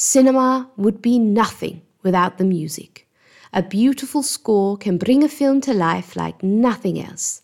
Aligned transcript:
Cinema 0.00 0.70
would 0.76 1.02
be 1.02 1.18
nothing 1.18 1.82
without 2.04 2.38
the 2.38 2.44
music. 2.44 3.08
A 3.52 3.64
beautiful 3.64 4.22
score 4.22 4.76
can 4.76 4.96
bring 4.96 5.24
a 5.24 5.28
film 5.28 5.60
to 5.62 5.74
life 5.74 6.14
like 6.14 6.40
nothing 6.40 7.00
else. 7.00 7.42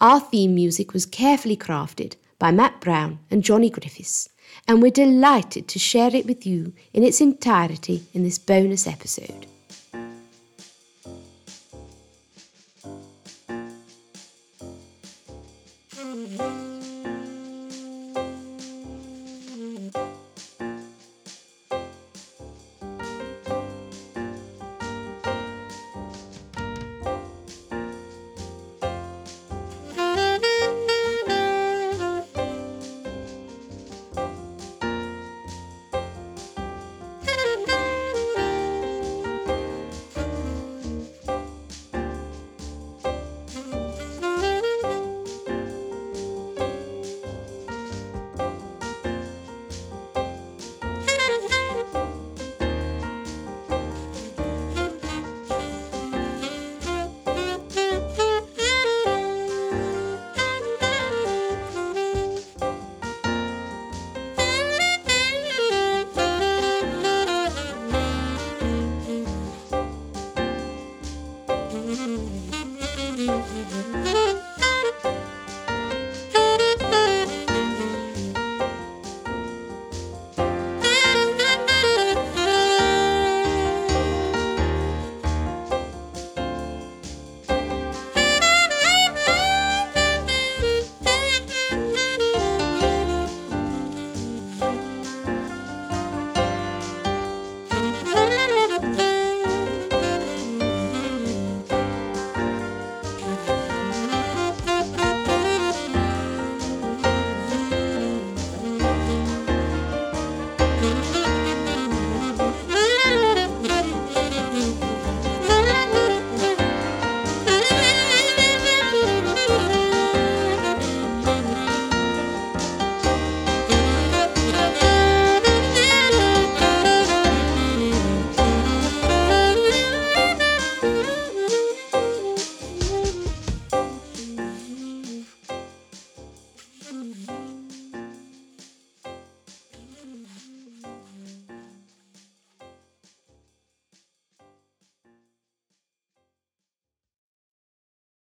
Our 0.00 0.18
theme 0.18 0.54
music 0.54 0.94
was 0.94 1.04
carefully 1.04 1.54
crafted 1.54 2.14
by 2.38 2.50
Matt 2.50 2.80
Brown 2.80 3.18
and 3.30 3.44
Johnny 3.44 3.68
Griffiths, 3.68 4.30
and 4.66 4.80
we're 4.80 4.90
delighted 4.90 5.68
to 5.68 5.78
share 5.78 6.16
it 6.16 6.24
with 6.24 6.46
you 6.46 6.72
in 6.94 7.02
its 7.02 7.20
entirety 7.20 8.06
in 8.14 8.22
this 8.22 8.38
bonus 8.38 8.86
episode. 8.86 9.46